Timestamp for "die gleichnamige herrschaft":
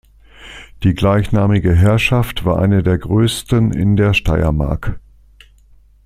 0.81-2.43